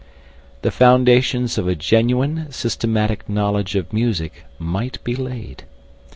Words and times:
The 0.63 0.71
foundations 0.71 1.59
of 1.59 1.67
a 1.67 1.75
genuine, 1.75 2.51
systematic 2.51 3.29
knowledge 3.29 3.75
of 3.75 3.93
music 3.93 4.45
might 4.59 4.97
be 5.03 5.15
laid. 5.15 5.65